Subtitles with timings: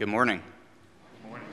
[0.00, 0.42] Good morning.
[1.20, 1.46] Good morning.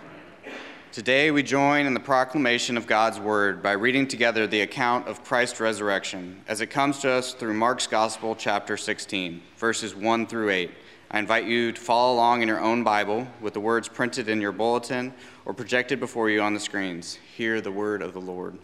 [0.93, 5.21] Today we join in the proclamation of God's word by reading together the account of
[5.21, 10.51] Christ's resurrection as it comes to us through Mark's Gospel, chapter 16, verses 1 through
[10.51, 10.71] 8.
[11.11, 14.39] I invite you to follow along in your own Bible with the words printed in
[14.39, 17.19] your bulletin or projected before you on the screens.
[17.35, 18.57] Hear the word of the Lord.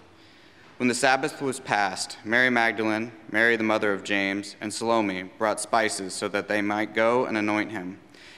[0.77, 5.59] When the Sabbath was past, Mary Magdalene, Mary the mother of James, and Salome brought
[5.59, 8.00] spices so that they might go and anoint him.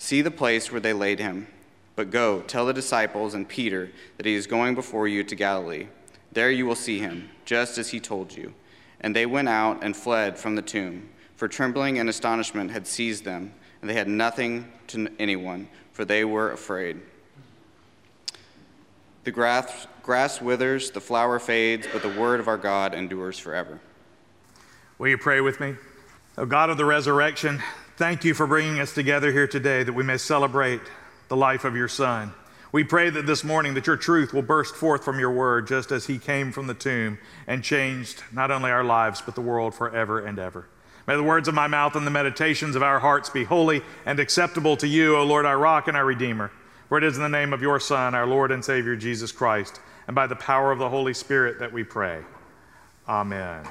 [0.00, 1.46] See the place where they laid him.
[1.94, 5.88] But go, tell the disciples and Peter that he is going before you to Galilee.
[6.32, 8.54] There you will see him, just as he told you.
[9.02, 13.26] And they went out and fled from the tomb, for trembling and astonishment had seized
[13.26, 13.52] them,
[13.82, 16.98] and they had nothing to anyone, for they were afraid.
[19.24, 23.78] The grass, grass withers, the flower fades, but the word of our God endures forever.
[24.96, 25.74] Will you pray with me?
[26.38, 27.62] O God of the resurrection,
[28.00, 30.80] Thank you for bringing us together here today that we may celebrate
[31.28, 32.32] the life of your Son.
[32.72, 35.92] We pray that this morning that your truth will burst forth from your word just
[35.92, 39.74] as he came from the tomb and changed not only our lives but the world
[39.74, 40.66] forever and ever.
[41.06, 44.18] May the words of my mouth and the meditations of our hearts be holy and
[44.18, 46.50] acceptable to you, O Lord, our rock and our redeemer.
[46.88, 49.78] For it is in the name of your Son, our Lord and Savior Jesus Christ,
[50.06, 52.22] and by the power of the Holy Spirit that we pray.
[53.06, 53.68] Amen.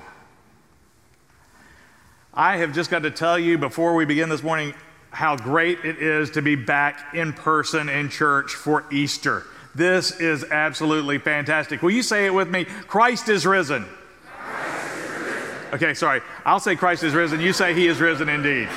[2.39, 4.73] I have just got to tell you before we begin this morning
[5.09, 9.43] how great it is to be back in person in church for Easter.
[9.75, 11.81] This is absolutely fantastic.
[11.81, 12.63] Will you say it with me?
[12.63, 13.85] Christ is risen.
[14.23, 15.73] Christ is risen.
[15.73, 16.21] Okay, sorry.
[16.45, 17.41] I'll say Christ is risen.
[17.41, 18.69] You say he is risen indeed.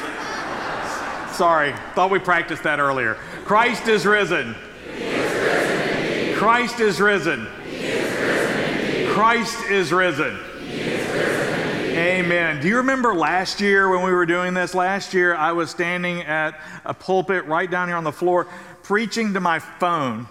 [1.30, 3.14] sorry, thought we practiced that earlier.
[3.44, 4.56] Christ is risen.
[4.96, 7.46] Is risen Christ is risen.
[7.68, 10.36] Is risen Christ is risen.
[11.94, 12.62] Amen.
[12.62, 14.74] Do you remember last year when we were doing this?
[14.74, 18.46] Last year, I was standing at a pulpit right down here on the floor
[18.82, 20.26] preaching to my phone.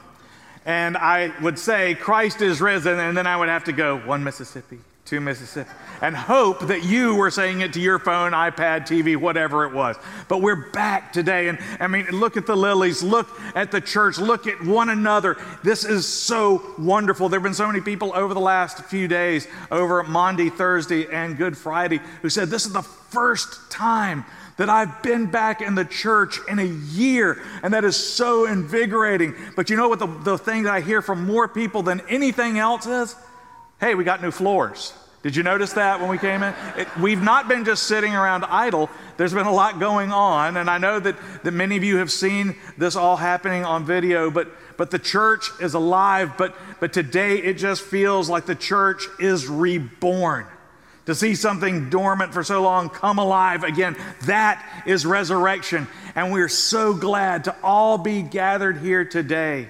[0.65, 2.97] And I would say, Christ is risen.
[2.97, 5.69] And then I would have to go, one Mississippi, two Mississippi,
[6.01, 9.95] and hope that you were saying it to your phone, iPad, TV, whatever it was.
[10.27, 11.47] But we're back today.
[11.47, 15.37] And I mean, look at the lilies, look at the church, look at one another.
[15.63, 17.29] This is so wonderful.
[17.29, 21.37] There have been so many people over the last few days, over Maundy, Thursday, and
[21.37, 24.25] Good Friday, who said, This is the first time
[24.57, 29.35] that I've been back in the church in a year, and that is so invigorating.
[29.55, 32.57] But you know what the, the thing that I hear from more people than anything
[32.57, 33.15] else is?
[33.79, 34.93] Hey, we got new floors.
[35.23, 36.53] Did you notice that when we came in?
[36.75, 38.89] It, we've not been just sitting around idle.
[39.17, 42.11] There's been a lot going on, and I know that, that many of you have
[42.11, 46.33] seen this all happening on video, but, but the church is alive.
[46.37, 50.47] But, but today it just feels like the church is reborn.
[51.05, 55.87] To see something dormant for so long come alive again, that is resurrection.
[56.15, 59.67] And we're so glad to all be gathered here today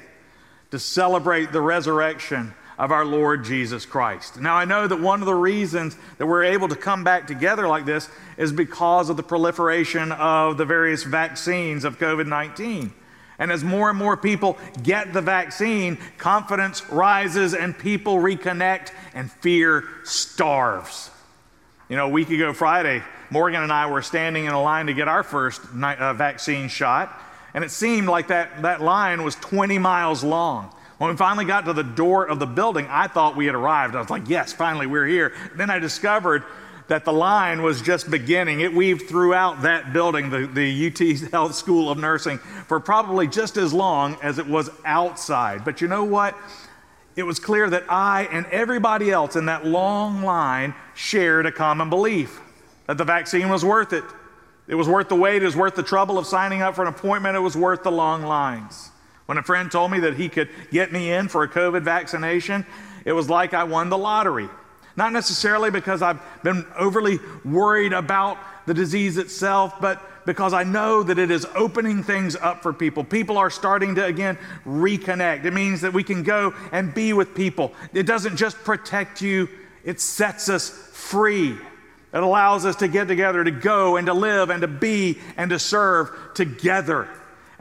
[0.71, 4.41] to celebrate the resurrection of our Lord Jesus Christ.
[4.41, 7.67] Now, I know that one of the reasons that we're able to come back together
[7.67, 12.91] like this is because of the proliferation of the various vaccines of COVID 19.
[13.37, 19.31] And as more and more people get the vaccine, confidence rises and people reconnect and
[19.31, 21.11] fear starves.
[21.87, 24.95] You know, a week ago Friday, Morgan and I were standing in a line to
[24.95, 27.15] get our first uh, vaccine shot,
[27.53, 30.73] and it seemed like that, that line was 20 miles long.
[31.01, 33.95] When we finally got to the door of the building, I thought we had arrived.
[33.95, 35.33] I was like, yes, finally, we're here.
[35.55, 36.43] Then I discovered
[36.89, 38.61] that the line was just beginning.
[38.61, 43.57] It weaved throughout that building, the, the UT Health School of Nursing, for probably just
[43.57, 45.65] as long as it was outside.
[45.65, 46.37] But you know what?
[47.15, 51.89] It was clear that I and everybody else in that long line shared a common
[51.89, 52.39] belief
[52.85, 54.03] that the vaccine was worth it.
[54.67, 56.89] It was worth the wait, it was worth the trouble of signing up for an
[56.89, 58.91] appointment, it was worth the long lines.
[59.31, 62.65] When a friend told me that he could get me in for a COVID vaccination,
[63.05, 64.49] it was like I won the lottery.
[64.97, 71.01] Not necessarily because I've been overly worried about the disease itself, but because I know
[71.03, 73.05] that it is opening things up for people.
[73.05, 75.45] People are starting to again reconnect.
[75.45, 77.71] It means that we can go and be with people.
[77.93, 79.47] It doesn't just protect you,
[79.85, 81.55] it sets us free.
[82.13, 85.51] It allows us to get together, to go and to live and to be and
[85.51, 87.07] to serve together.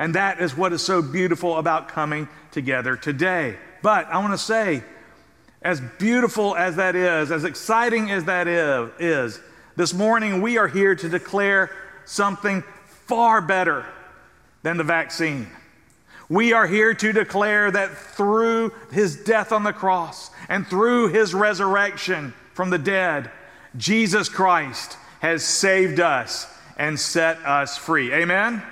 [0.00, 3.56] And that is what is so beautiful about coming together today.
[3.82, 4.82] But I want to say,
[5.60, 9.38] as beautiful as that is, as exciting as that is,
[9.76, 11.70] this morning we are here to declare
[12.06, 13.84] something far better
[14.62, 15.46] than the vaccine.
[16.30, 21.34] We are here to declare that through his death on the cross and through his
[21.34, 23.30] resurrection from the dead,
[23.76, 26.46] Jesus Christ has saved us
[26.78, 28.14] and set us free.
[28.14, 28.62] Amen?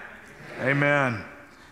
[0.60, 1.22] Amen.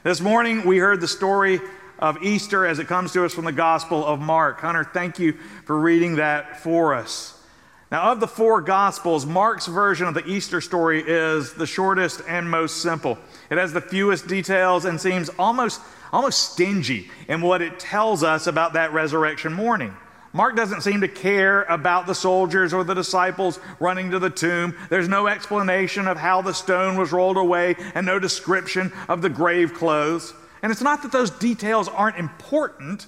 [0.04, 1.60] This morning we heard the story
[1.98, 4.60] of Easter as it comes to us from the Gospel of Mark.
[4.60, 5.32] Hunter, thank you
[5.64, 7.42] for reading that for us.
[7.90, 12.48] Now, of the four Gospels, Mark's version of the Easter story is the shortest and
[12.48, 13.18] most simple.
[13.50, 15.80] It has the fewest details and seems almost,
[16.12, 19.96] almost stingy in what it tells us about that resurrection morning.
[20.36, 24.76] Mark doesn't seem to care about the soldiers or the disciples running to the tomb.
[24.90, 29.30] There's no explanation of how the stone was rolled away and no description of the
[29.30, 30.34] grave clothes.
[30.62, 33.06] And it's not that those details aren't important,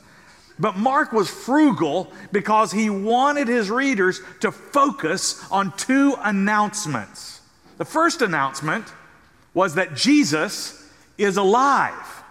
[0.59, 7.43] but Mark was frugal because he wanted his readers to focus on two announcements.
[7.77, 8.87] The first announcement
[9.53, 12.23] was that Jesus is alive.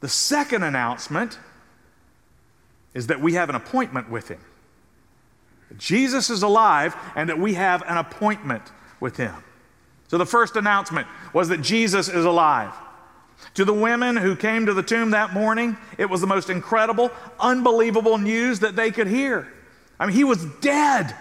[0.00, 1.38] The second announcement
[2.94, 4.40] is that we have an appointment with him.
[5.78, 8.62] Jesus is alive and that we have an appointment
[9.00, 9.34] with him.
[10.08, 12.72] So the first announcement was that Jesus is alive.
[13.54, 17.10] To the women who came to the tomb that morning, it was the most incredible,
[17.40, 19.50] unbelievable news that they could hear.
[19.98, 21.16] I mean, he was dead,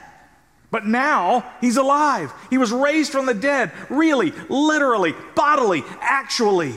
[0.70, 2.32] but now he's alive.
[2.50, 6.76] He was raised from the dead, really, literally, bodily, actually.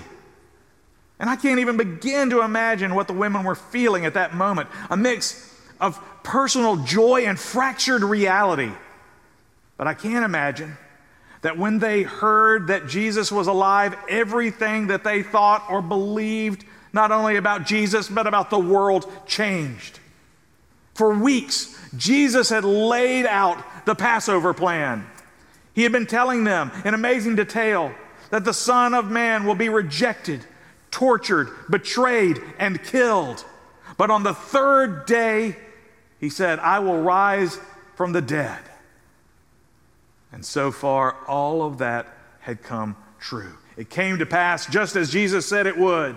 [1.19, 4.69] And I can't even begin to imagine what the women were feeling at that moment
[4.90, 8.72] a mix of personal joy and fractured reality.
[9.76, 10.76] But I can't imagine
[11.43, 17.12] that when they heard that Jesus was alive, everything that they thought or believed, not
[17.12, 20.00] only about Jesus, but about the world, changed.
[20.94, 25.06] For weeks, Jesus had laid out the Passover plan.
[25.75, 27.93] He had been telling them in amazing detail
[28.31, 30.44] that the Son of Man will be rejected,
[30.94, 33.44] tortured, betrayed, and killed.
[33.99, 35.56] But on the third day,
[36.20, 37.58] he said, I will rise
[37.96, 38.61] from the dead.
[40.32, 42.06] And so far, all of that
[42.41, 43.58] had come true.
[43.76, 46.17] It came to pass just as Jesus said it would.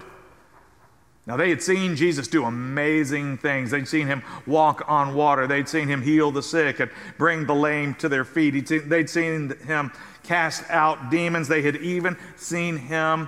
[1.26, 3.72] Now, they had seen Jesus do amazing things.
[3.72, 5.48] They'd seen him walk on water.
[5.48, 8.68] They'd seen him heal the sick and bring the lame to their feet.
[8.68, 9.92] They'd seen him
[10.24, 11.48] cast out demons.
[11.48, 13.28] They had even seen him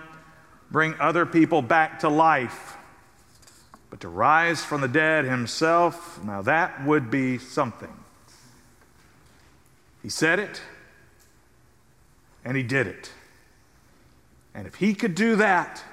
[0.72, 2.78] bring other people back to life.
[3.90, 7.94] But to rise from the dead himself, now that would be something.
[10.04, 10.62] He said it,
[12.46, 13.12] and he did it.
[14.54, 15.84] And if he could do that,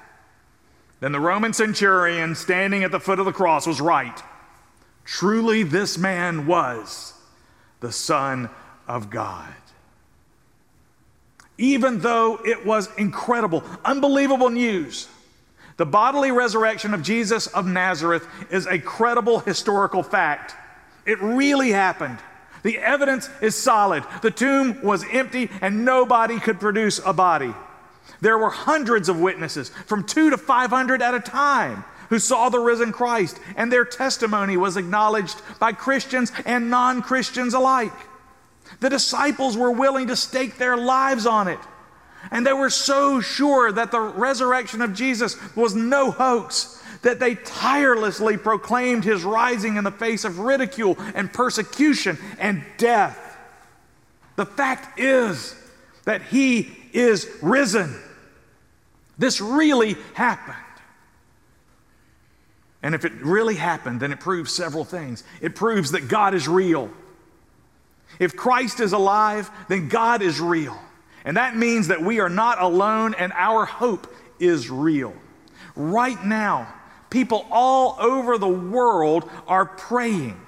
[1.00, 4.22] then the Roman centurion standing at the foot of the cross was right.
[5.04, 7.14] Truly, this man was
[7.80, 8.50] the Son
[8.88, 9.52] of God.
[11.58, 15.08] Even though it was incredible, unbelievable news,
[15.76, 20.54] the bodily resurrection of Jesus of Nazareth is a credible historical fact.
[21.04, 22.18] It really happened.
[22.62, 24.04] The evidence is solid.
[24.22, 27.54] The tomb was empty and nobody could produce a body.
[28.20, 32.58] There were hundreds of witnesses, from two to 500 at a time, who saw the
[32.58, 37.92] risen Christ, and their testimony was acknowledged by Christians and non Christians alike.
[38.80, 41.60] The disciples were willing to stake their lives on it.
[42.30, 47.36] And they were so sure that the resurrection of Jesus was no hoax that they
[47.36, 53.36] tirelessly proclaimed his rising in the face of ridicule and persecution and death.
[54.34, 55.54] The fact is
[56.04, 57.94] that he is risen.
[59.18, 60.56] This really happened.
[62.82, 65.24] And if it really happened, then it proves several things.
[65.40, 66.90] It proves that God is real.
[68.18, 70.78] If Christ is alive, then God is real.
[71.24, 75.14] And that means that we are not alone and our hope is real.
[75.74, 76.72] Right now,
[77.10, 80.40] people all over the world are praying,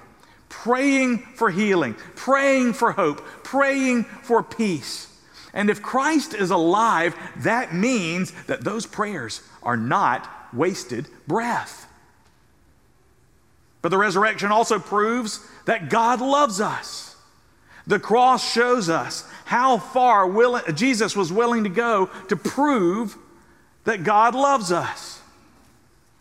[0.47, 5.07] praying for healing, praying for hope, praying for peace.
[5.53, 11.87] And if Christ is alive, that means that those prayers are not wasted breath.
[13.81, 17.08] But the resurrection also proves that God loves us.
[17.87, 23.17] The cross shows us how far will, Jesus was willing to go to prove
[23.85, 25.21] that God loves us.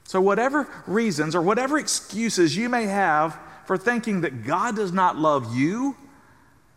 [0.05, 5.17] So, whatever reasons or whatever excuses you may have for thinking that God does not
[5.17, 5.97] love you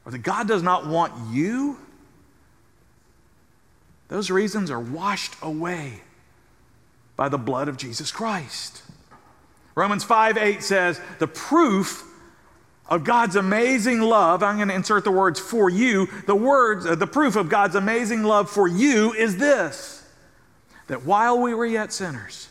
[0.05, 1.77] or that God does not want you,
[4.09, 6.01] those reasons are washed away
[7.15, 8.83] by the blood of Jesus Christ.
[9.75, 12.03] Romans 5 8 says, The proof
[12.87, 16.07] of God's amazing love, I'm going to insert the words for you.
[16.25, 19.99] The words, uh, the proof of God's amazing love for you is this
[20.87, 22.49] that while we were yet sinners,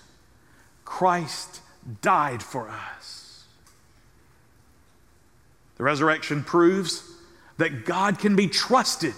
[0.86, 1.60] Christ
[2.00, 3.44] died for us.
[5.76, 7.02] The resurrection proves
[7.58, 9.14] that God can be trusted.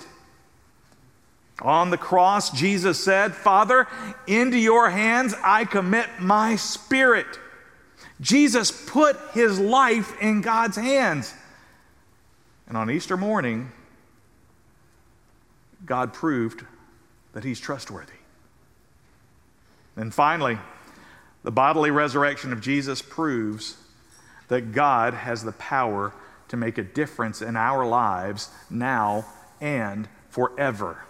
[1.60, 3.86] On the cross, Jesus said, Father,
[4.26, 7.38] into your hands I commit my spirit.
[8.22, 11.34] Jesus put his life in God's hands.
[12.68, 13.72] And on Easter morning,
[15.84, 16.64] God proved
[17.32, 18.12] that he's trustworthy.
[19.96, 20.56] And finally,
[21.42, 23.76] the bodily resurrection of Jesus proves
[24.46, 26.14] that God has the power
[26.48, 29.24] to make a difference in our lives now
[29.60, 31.02] and forever.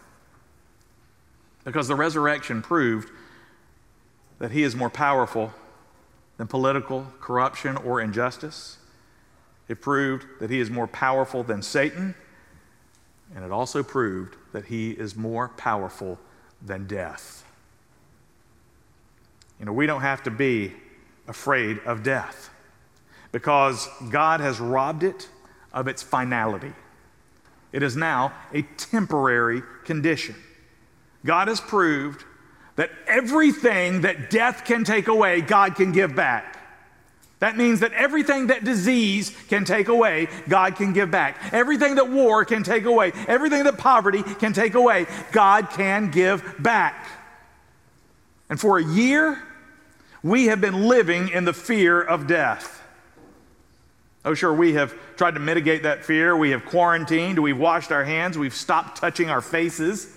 [1.65, 3.11] Because the resurrection proved
[4.39, 5.53] that he is more powerful
[6.37, 8.79] than political corruption or injustice.
[9.69, 12.15] It proved that he is more powerful than Satan,
[13.35, 16.19] and it also proved that he is more powerful
[16.61, 17.45] than death.
[19.59, 20.73] You know, we don't have to be
[21.29, 22.51] afraid of death
[23.31, 25.29] because God has robbed it
[25.73, 26.73] of its finality.
[27.73, 30.35] It is now a temporary condition.
[31.25, 32.25] God has proved
[32.77, 36.59] that everything that death can take away, God can give back.
[37.41, 41.53] That means that everything that disease can take away, God can give back.
[41.53, 46.55] Everything that war can take away, everything that poverty can take away, God can give
[46.61, 47.09] back.
[48.49, 49.43] And for a year,
[50.23, 52.81] we have been living in the fear of death.
[54.25, 56.37] Oh, sure, we have tried to mitigate that fear.
[56.37, 60.17] We have quarantined, we've washed our hands, we've stopped touching our faces.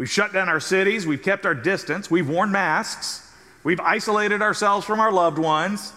[0.00, 3.30] We've shut down our cities, we've kept our distance, we've worn masks,
[3.62, 5.92] we've isolated ourselves from our loved ones.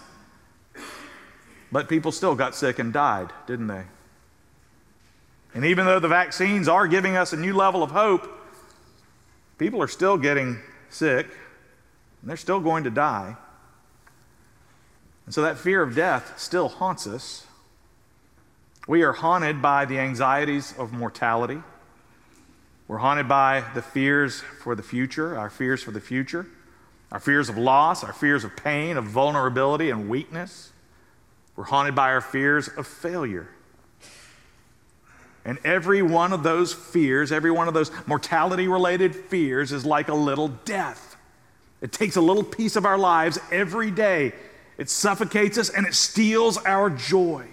[1.72, 3.84] But people still got sick and died, didn't they?
[5.54, 8.28] And even though the vaccines are giving us a new level of hope,
[9.56, 10.58] people are still getting
[10.90, 11.24] sick
[12.20, 13.38] and they're still going to die.
[15.24, 17.46] And so that fear of death still haunts us.
[18.86, 21.62] We are haunted by the anxieties of mortality.
[22.86, 26.46] We're haunted by the fears for the future, our fears for the future,
[27.10, 30.72] our fears of loss, our fears of pain, of vulnerability and weakness.
[31.56, 33.48] We're haunted by our fears of failure.
[35.46, 40.08] And every one of those fears, every one of those mortality related fears, is like
[40.08, 41.16] a little death.
[41.80, 44.32] It takes a little piece of our lives every day.
[44.78, 47.46] It suffocates us and it steals our joy.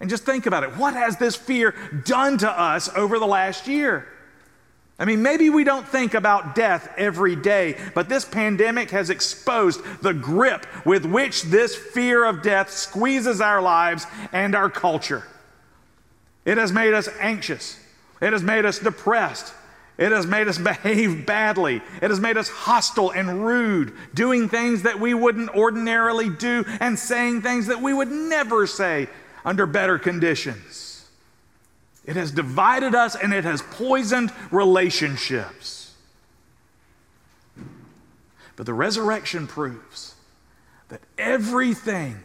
[0.00, 0.76] And just think about it.
[0.76, 4.06] What has this fear done to us over the last year?
[5.00, 9.80] I mean, maybe we don't think about death every day, but this pandemic has exposed
[10.02, 15.22] the grip with which this fear of death squeezes our lives and our culture.
[16.44, 17.78] It has made us anxious,
[18.20, 19.54] it has made us depressed,
[19.98, 24.82] it has made us behave badly, it has made us hostile and rude, doing things
[24.82, 29.08] that we wouldn't ordinarily do and saying things that we would never say
[29.44, 30.87] under better conditions.
[32.08, 35.92] It has divided us and it has poisoned relationships.
[38.56, 40.14] But the resurrection proves
[40.88, 42.18] that everything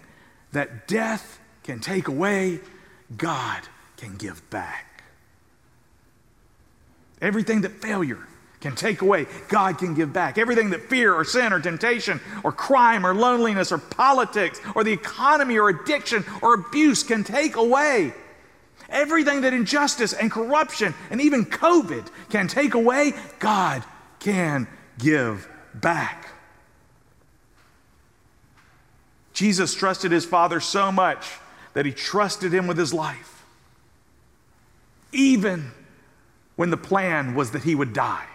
[0.54, 2.62] that death can take away,
[3.18, 3.62] God
[3.98, 5.04] can give back.
[7.22, 8.25] Everything that failure
[8.62, 10.38] can take away, God can give back.
[10.38, 14.94] Everything that fear or sin or temptation or crime or loneliness or politics or the
[14.94, 18.13] economy or addiction or abuse can take away,
[18.94, 23.84] Everything that injustice and corruption and even COVID can take away, God
[24.20, 24.68] can
[25.00, 26.30] give back.
[29.34, 31.28] Jesus trusted his Father so much
[31.74, 33.44] that he trusted him with his life,
[35.12, 35.72] even
[36.56, 38.28] when the plan was that he would die.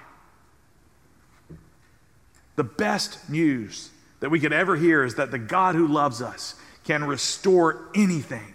[2.56, 6.56] The best news that we could ever hear is that the God who loves us
[6.82, 8.54] can restore anything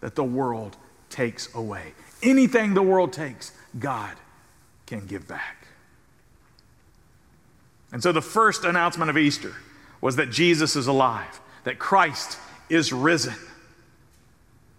[0.00, 0.76] that the world
[1.10, 1.92] takes away.
[2.22, 4.16] Anything the world takes, God
[4.86, 5.66] can give back.
[7.92, 9.54] And so the first announcement of Easter
[10.00, 12.38] was that Jesus is alive, that Christ
[12.68, 13.34] is risen.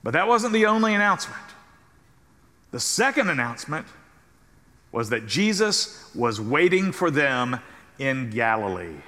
[0.03, 1.41] But that wasn't the only announcement.
[2.71, 3.85] The second announcement
[4.91, 7.59] was that Jesus was waiting for them
[7.99, 9.01] in Galilee.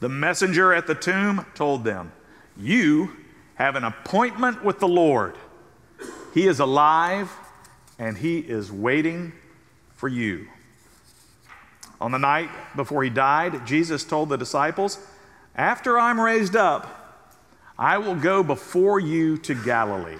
[0.00, 2.12] The messenger at the tomb told them,
[2.56, 3.16] You
[3.54, 5.36] have an appointment with the Lord.
[6.32, 7.30] He is alive
[7.98, 9.32] and He is waiting
[9.94, 10.48] for you.
[12.02, 14.98] On the night before he died, Jesus told the disciples,
[15.54, 17.28] After I'm raised up,
[17.78, 20.18] I will go before you to Galilee.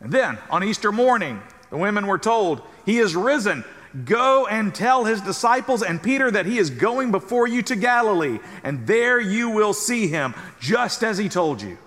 [0.00, 3.64] And then on Easter morning, the women were told, He is risen.
[4.04, 8.38] Go and tell his disciples and Peter that he is going before you to Galilee,
[8.62, 11.78] and there you will see him, just as he told you.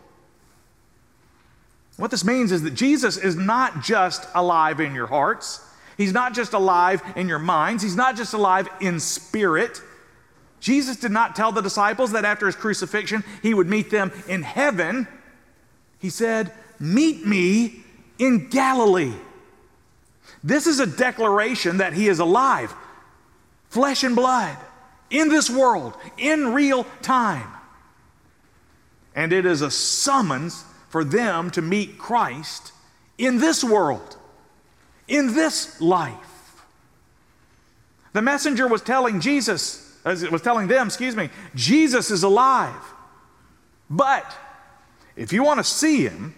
[1.99, 5.59] What this means is that Jesus is not just alive in your hearts,
[5.97, 9.81] he's not just alive in your minds, he's not just alive in spirit.
[10.61, 14.43] Jesus did not tell the disciples that after his crucifixion he would meet them in
[14.43, 15.09] heaven.
[15.99, 17.83] He said, Meet me
[18.17, 19.15] in Galilee.
[20.41, 22.73] This is a declaration that he is alive,
[23.67, 24.55] flesh and blood,
[25.09, 27.49] in this world, in real time.
[29.13, 32.73] And it is a summons for them to meet Christ
[33.17, 34.17] in this world,
[35.07, 36.65] in this life.
[38.13, 42.93] The messenger was telling Jesus, as it was telling them, excuse me, Jesus is alive.
[43.89, 44.35] But
[45.15, 46.33] if you want to see him,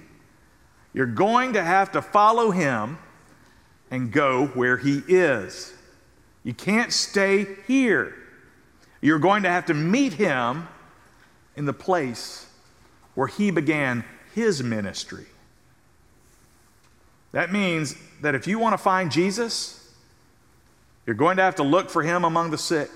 [0.94, 2.98] you're going to have to follow him
[3.90, 5.74] and go where he is.
[6.44, 8.16] You can't stay here.
[9.02, 10.68] You're going to have to meet him
[11.56, 12.48] in the place
[13.16, 15.26] where he began his ministry.
[17.32, 19.94] That means that if you want to find Jesus,
[21.06, 22.92] you're going to have to look for him among the sick,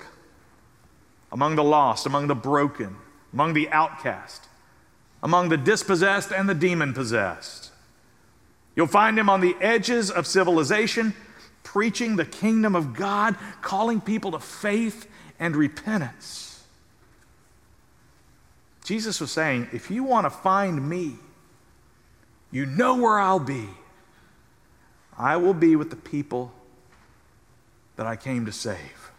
[1.32, 2.96] among the lost, among the broken,
[3.34, 4.48] among the outcast,
[5.24, 7.72] among the dispossessed and the demon possessed.
[8.76, 11.14] You'll find him on the edges of civilization,
[11.64, 15.08] preaching the kingdom of God, calling people to faith
[15.40, 16.64] and repentance.
[18.84, 21.16] Jesus was saying, if you want to find me,
[22.52, 23.68] you know where I'll be.
[25.18, 26.52] I will be with the people
[27.96, 29.12] that I came to save.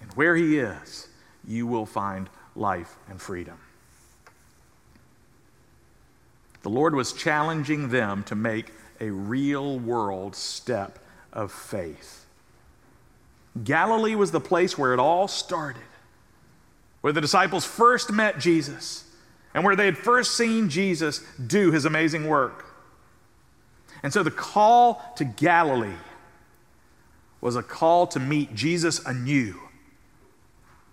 [0.00, 1.08] And where he is,
[1.46, 3.58] you will find life and freedom.
[6.62, 10.98] The Lord was challenging them to make a real world step
[11.32, 12.24] of faith.
[13.62, 15.82] Galilee was the place where it all started,
[17.02, 19.04] where the disciples first met Jesus,
[19.54, 22.66] and where they had first seen Jesus do his amazing work.
[24.02, 25.96] And so the call to Galilee
[27.40, 29.60] was a call to meet Jesus anew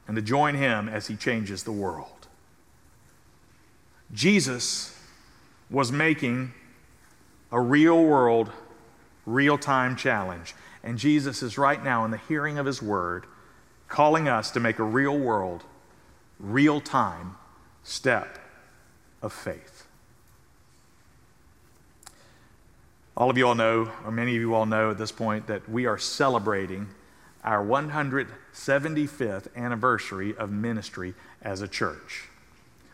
[0.07, 2.27] and to join him as he changes the world.
[4.13, 4.97] Jesus
[5.69, 6.53] was making
[7.51, 8.51] a real world,
[9.25, 10.53] real time challenge.
[10.83, 13.25] And Jesus is right now, in the hearing of his word,
[13.87, 15.63] calling us to make a real world,
[16.39, 17.37] real time
[17.83, 18.40] step
[19.21, 19.87] of faith.
[23.15, 25.67] All of you all know, or many of you all know at this point, that
[25.69, 26.87] we are celebrating
[27.43, 32.29] our 175th anniversary of ministry as a church.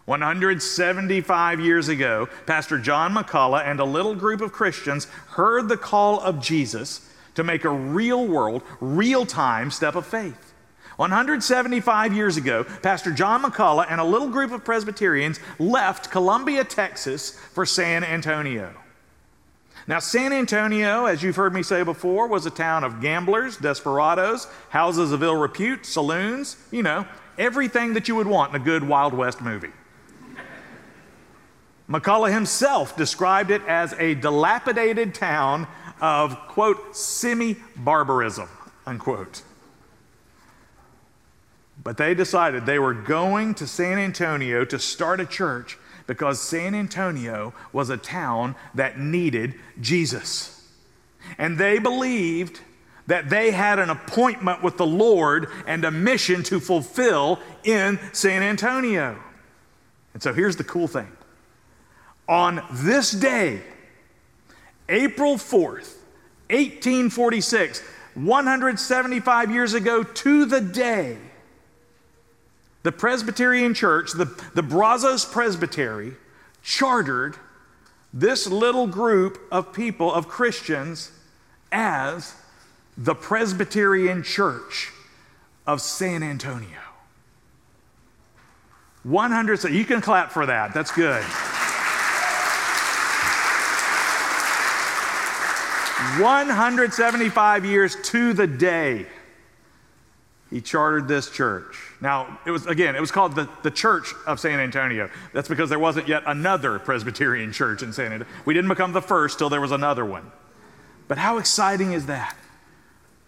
[0.05, 6.21] 175 years ago, Pastor John McCullough and a little group of Christians heard the call
[6.21, 10.53] of Jesus to make a real world, real time step of faith.
[10.97, 17.31] 175 years ago, Pastor John McCullough and a little group of Presbyterians left Columbia, Texas
[17.53, 18.73] for San Antonio.
[19.87, 24.47] Now, San Antonio, as you've heard me say before, was a town of gamblers, desperados,
[24.69, 27.05] houses of ill repute, saloons, you know,
[27.37, 29.71] everything that you would want in a good Wild West movie.
[31.89, 35.67] McCullough himself described it as a dilapidated town
[36.01, 38.49] of, quote, semi barbarism,
[38.85, 39.43] unquote.
[41.83, 46.73] But they decided they were going to San Antonio to start a church because San
[46.73, 50.65] Antonio was a town that needed Jesus.
[51.37, 52.61] And they believed
[53.07, 58.43] that they had an appointment with the Lord and a mission to fulfill in San
[58.43, 59.17] Antonio.
[60.13, 61.11] And so here's the cool thing
[62.27, 63.61] on this day,
[64.89, 65.95] April 4th,
[66.49, 67.81] 1846,
[68.15, 71.17] 175 years ago to the day,
[72.87, 76.13] the Presbyterian Church, the, the Brazos Presbytery,
[76.63, 77.35] chartered
[78.13, 81.11] this little group of people, of Christians,
[81.69, 82.33] as
[82.97, 84.93] the Presbyterian Church
[85.67, 86.79] of San Antonio.
[89.03, 90.73] 100, you can clap for that.
[90.73, 91.25] That's good.
[96.21, 99.07] 175 years to the day,
[100.49, 101.77] he chartered this church.
[101.99, 105.09] Now, it was, again, it was called the, the Church of San Antonio.
[105.33, 108.33] That's because there wasn't yet another Presbyterian church in San Antonio.
[108.45, 110.31] We didn't become the first till there was another one.
[111.07, 112.37] But how exciting is that?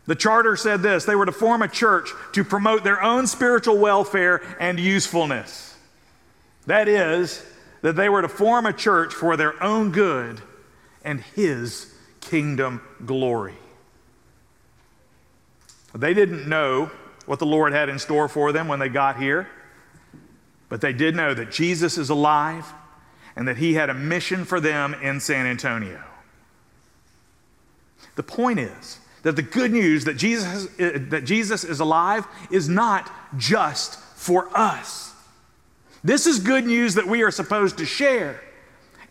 [0.06, 3.78] The charter said this they were to form a church to promote their own spiritual
[3.78, 5.76] welfare and usefulness.
[6.66, 7.46] That is,
[7.82, 10.42] that they were to form a church for their own good
[11.04, 13.56] and His kingdom glory.
[15.94, 16.92] They didn't know
[17.30, 19.48] what the Lord had in store for them when they got here,
[20.68, 22.66] but they did know that Jesus is alive
[23.36, 26.04] and that He had a mission for them in San Antonio.
[28.16, 32.68] The point is that the good news that Jesus, eh, that Jesus is alive is
[32.68, 35.14] not just for us.
[36.04, 38.42] This is good news that we are supposed to share.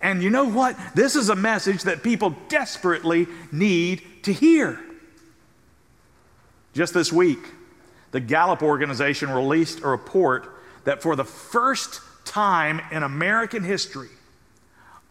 [0.01, 0.77] And you know what?
[0.93, 4.81] This is a message that people desperately need to hear.
[6.75, 7.39] Just this week,
[8.11, 10.49] the Gallup organization released a report
[10.85, 14.09] that for the first time in American history,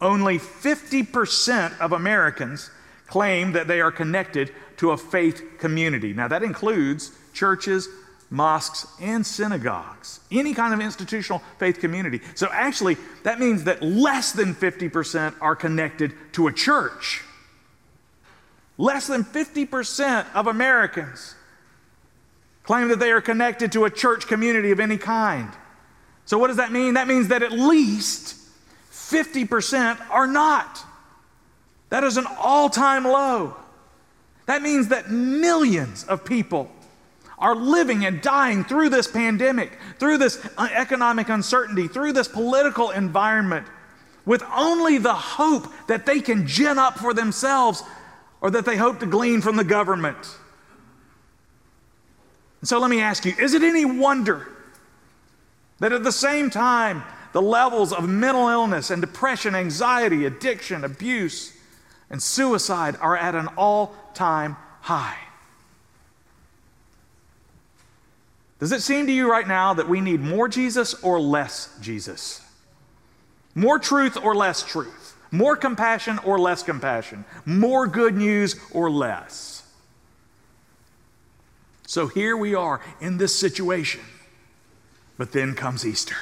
[0.01, 2.69] only 50% of Americans
[3.07, 6.13] claim that they are connected to a faith community.
[6.13, 7.87] Now, that includes churches,
[8.29, 12.21] mosques, and synagogues, any kind of institutional faith community.
[12.35, 17.23] So, actually, that means that less than 50% are connected to a church.
[18.77, 21.33] Less than 50% of Americans
[22.67, 25.49] claim that they are connected to a church community of any kind.
[26.25, 26.95] So, what does that mean?
[26.95, 28.35] That means that at least
[28.91, 30.83] 50% are not.
[31.89, 33.55] That is an all time low.
[34.45, 36.69] That means that millions of people
[37.39, 42.89] are living and dying through this pandemic, through this uh, economic uncertainty, through this political
[42.89, 43.65] environment,
[44.25, 47.83] with only the hope that they can gin up for themselves
[48.41, 50.17] or that they hope to glean from the government.
[52.61, 54.47] And so let me ask you is it any wonder
[55.79, 61.53] that at the same time, the levels of mental illness and depression, anxiety, addiction, abuse,
[62.09, 65.17] and suicide are at an all time high?
[68.59, 72.41] Does it seem to you right now that we need more Jesus or less Jesus?
[73.53, 75.15] More truth or less truth?
[75.31, 77.23] More compassion or less compassion?
[77.45, 79.56] More good news or less?
[81.87, 84.01] So here we are in this situation.
[85.17, 86.17] But then comes Easter.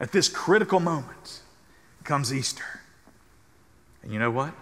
[0.00, 1.40] At this critical moment
[2.04, 2.80] comes Easter.
[4.02, 4.54] And you know what?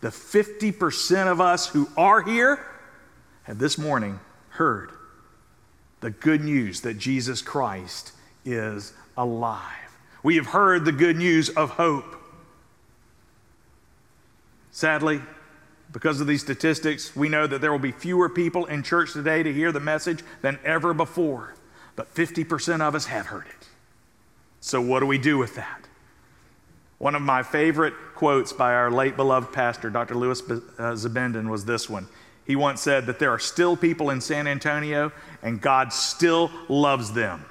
[0.00, 2.66] The 50% of us who are here
[3.44, 4.90] have this morning heard
[6.00, 8.12] the good news that Jesus Christ
[8.44, 9.60] is alive.
[10.22, 12.16] We have heard the good news of hope.
[14.70, 15.20] Sadly,
[15.94, 19.44] because of these statistics, we know that there will be fewer people in church today
[19.44, 21.54] to hear the message than ever before.
[21.94, 23.68] But 50% of us have heard it.
[24.58, 25.86] So, what do we do with that?
[26.98, 30.16] One of my favorite quotes by our late beloved pastor, Dr.
[30.16, 32.08] Louis uh, Zbinden, was this one.
[32.44, 37.12] He once said that there are still people in San Antonio and God still loves
[37.12, 37.44] them.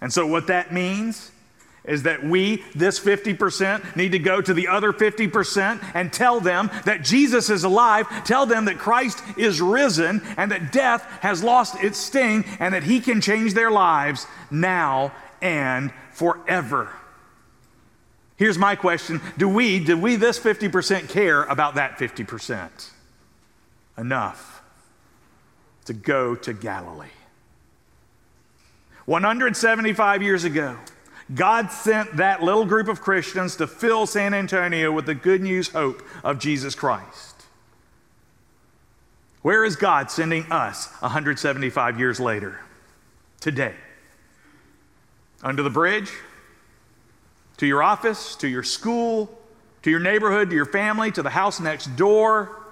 [0.00, 1.31] And so, what that means
[1.84, 6.70] is that we, this 50%, need to go to the other 50% and tell them
[6.84, 11.82] that Jesus is alive, tell them that Christ is risen, and that death has lost
[11.82, 16.88] its sting, and that He can change their lives now and forever.
[18.36, 22.90] Here's my question Do we, do we, this 50%, care about that 50%?
[23.98, 24.62] enough
[25.84, 27.08] to go to Galilee.
[29.06, 30.76] 175 years ago,
[31.34, 35.68] God sent that little group of Christians to fill San Antonio with the good news
[35.68, 37.44] hope of Jesus Christ.
[39.42, 42.60] Where is God sending us 175 years later?
[43.40, 43.74] Today.
[45.42, 46.12] Under the bridge?
[47.58, 48.36] To your office?
[48.36, 49.38] To your school?
[49.82, 50.50] To your neighborhood?
[50.50, 51.10] To your family?
[51.12, 52.62] To the house next door?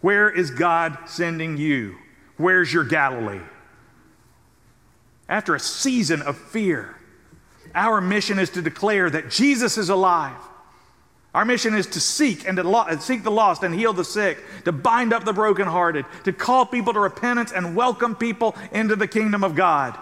[0.00, 1.96] Where is God sending you?
[2.36, 3.40] Where's your Galilee?
[5.28, 6.96] After a season of fear,
[7.74, 10.36] our mission is to declare that Jesus is alive.
[11.34, 14.38] Our mission is to seek and to lo- seek the lost and heal the sick,
[14.64, 19.08] to bind up the brokenhearted, to call people to repentance and welcome people into the
[19.08, 19.98] kingdom of God.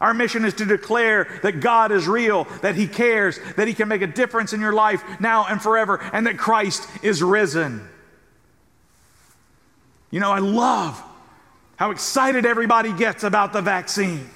[0.00, 3.88] Our mission is to declare that God is real, that He cares, that He can
[3.88, 7.86] make a difference in your life now and forever, and that Christ is risen.
[10.10, 11.02] You know, I love
[11.76, 14.28] how excited everybody gets about the vaccine.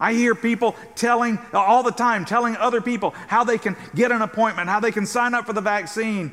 [0.00, 4.22] I hear people telling all the time, telling other people how they can get an
[4.22, 6.32] appointment, how they can sign up for the vaccine.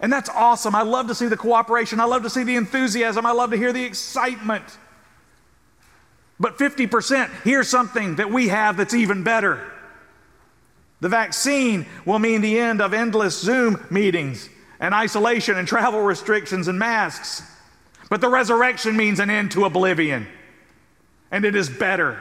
[0.00, 0.74] And that's awesome.
[0.74, 2.00] I love to see the cooperation.
[2.00, 3.26] I love to see the enthusiasm.
[3.26, 4.64] I love to hear the excitement.
[6.40, 9.60] But 50%, here's something that we have that's even better.
[11.00, 14.48] The vaccine will mean the end of endless Zoom meetings
[14.80, 17.42] and isolation and travel restrictions and masks.
[18.08, 20.26] But the resurrection means an end to oblivion,
[21.30, 22.20] and it is better.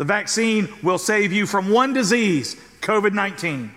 [0.00, 3.70] The vaccine will save you from one disease, COVID 19.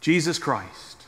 [0.00, 1.06] Jesus Christ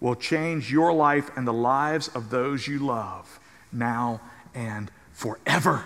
[0.00, 3.38] will change your life and the lives of those you love
[3.70, 4.20] now
[4.52, 5.84] and forever.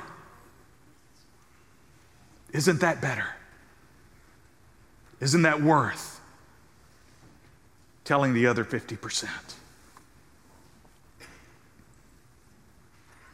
[2.54, 3.26] Isn't that better?
[5.20, 6.18] Isn't that worth
[8.04, 9.28] telling the other 50%?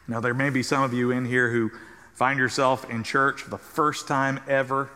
[0.09, 1.71] Now, there may be some of you in here who
[2.21, 4.91] find yourself in church for the first time ever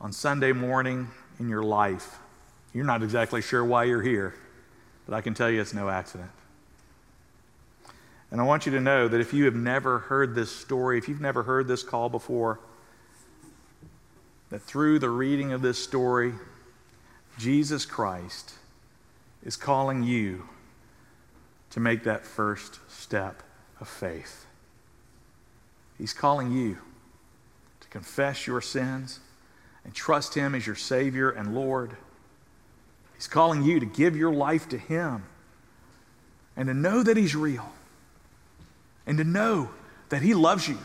[0.00, 1.06] on Sunday morning
[1.38, 2.18] in your life.
[2.72, 4.34] You're not exactly sure why you're here,
[5.06, 6.32] but I can tell you it's no accident.
[8.32, 11.08] And I want you to know that if you have never heard this story, if
[11.08, 12.58] you've never heard this call before,
[14.50, 16.32] that through the reading of this story,
[17.38, 18.54] Jesus Christ
[19.44, 20.48] is calling you
[21.70, 23.44] to make that first step
[23.80, 24.46] of faith.
[26.04, 26.76] He's calling you
[27.80, 29.20] to confess your sins
[29.86, 31.96] and trust Him as your Savior and Lord.
[33.14, 35.24] He's calling you to give your life to Him
[36.58, 37.72] and to know that He's real
[39.06, 39.70] and to know
[40.10, 40.76] that He loves you,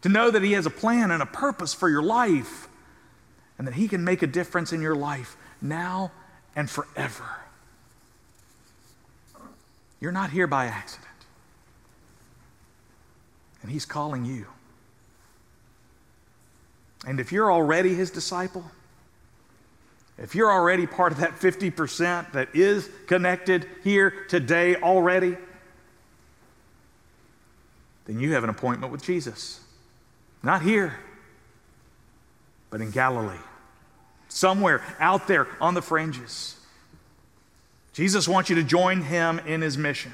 [0.00, 2.66] to know that He has a plan and a purpose for your life,
[3.58, 6.10] and that He can make a difference in your life now
[6.56, 7.30] and forever.
[10.00, 11.11] You're not here by accident.
[13.62, 14.46] And He's calling you.
[17.06, 18.64] And if you're already His disciple,
[20.18, 25.36] if you're already part of that 50% that is connected here today already,
[28.04, 29.60] then you have an appointment with Jesus.
[30.42, 30.98] Not here,
[32.70, 33.36] but in Galilee,
[34.28, 36.56] somewhere out there on the fringes.
[37.92, 40.12] Jesus wants you to join him in his mission.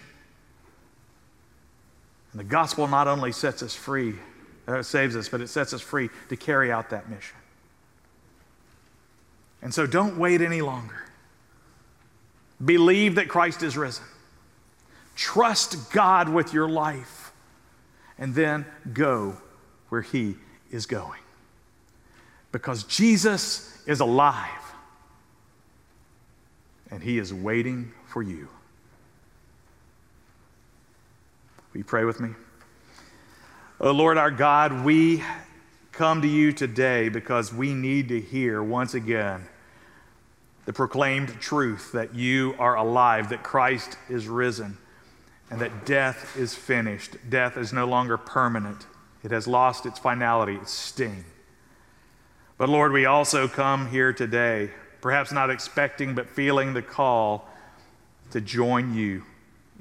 [2.33, 4.15] And the gospel not only sets us free,
[4.67, 7.37] uh, saves us, but it sets us free to carry out that mission.
[9.63, 11.05] And so don't wait any longer.
[12.65, 14.05] Believe that Christ is risen.
[15.17, 17.33] Trust God with your life.
[18.19, 19.37] And then go
[19.89, 20.37] where He
[20.71, 21.21] is going.
[22.53, 24.51] Because Jesus is alive.
[26.91, 28.49] And He is waiting for you.
[31.73, 32.31] Will you pray with me?
[33.81, 35.23] Oh Lord our God, we
[35.93, 39.47] come to you today because we need to hear once again
[40.65, 44.79] the proclaimed truth that you are alive, that Christ is risen,
[45.51, 47.17] and that death is finished.
[47.29, 48.87] Death is no longer permanent,
[49.23, 51.25] it has lost its finality, its sting.
[52.57, 54.71] But Lord, we also come here today,
[55.03, 57.47] perhaps not expecting, but feeling the call
[58.31, 59.25] to join you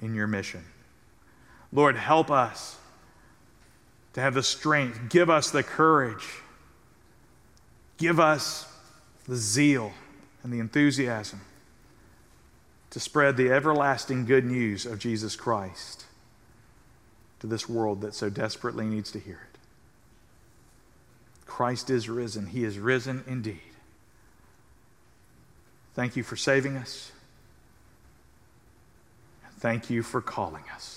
[0.01, 0.63] in your mission.
[1.71, 2.77] Lord, help us
[4.13, 5.09] to have the strength.
[5.09, 6.27] Give us the courage.
[7.97, 8.71] Give us
[9.27, 9.93] the zeal
[10.43, 11.41] and the enthusiasm
[12.89, 16.05] to spread the everlasting good news of Jesus Christ
[17.39, 19.59] to this world that so desperately needs to hear it.
[21.45, 22.47] Christ is risen.
[22.47, 23.59] He is risen indeed.
[25.93, 27.11] Thank you for saving us.
[29.59, 30.96] Thank you for calling us.